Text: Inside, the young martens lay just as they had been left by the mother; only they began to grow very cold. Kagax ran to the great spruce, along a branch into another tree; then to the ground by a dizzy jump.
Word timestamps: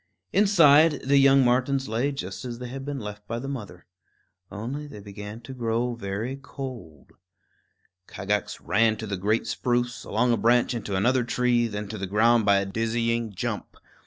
Inside, 0.33 1.01
the 1.03 1.19
young 1.19 1.45
martens 1.45 1.87
lay 1.87 2.11
just 2.11 2.43
as 2.43 2.57
they 2.57 2.69
had 2.69 2.83
been 2.83 2.99
left 2.99 3.27
by 3.27 3.37
the 3.37 3.47
mother; 3.47 3.85
only 4.51 4.87
they 4.87 4.99
began 4.99 5.41
to 5.41 5.53
grow 5.53 5.93
very 5.93 6.37
cold. 6.41 7.11
Kagax 8.07 8.59
ran 8.59 8.97
to 8.97 9.05
the 9.05 9.15
great 9.15 9.45
spruce, 9.45 10.03
along 10.03 10.33
a 10.33 10.37
branch 10.37 10.73
into 10.73 10.95
another 10.95 11.23
tree; 11.23 11.67
then 11.67 11.87
to 11.89 11.99
the 11.99 12.07
ground 12.07 12.45
by 12.47 12.57
a 12.57 12.65
dizzy 12.65 13.29
jump. 13.29 13.77